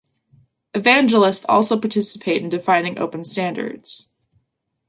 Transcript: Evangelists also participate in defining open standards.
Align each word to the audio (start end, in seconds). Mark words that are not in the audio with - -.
Evangelists 0.73 1.45
also 1.47 1.79
participate 1.79 2.41
in 2.41 2.49
defining 2.49 2.97
open 2.97 3.23
standards. 3.23 4.07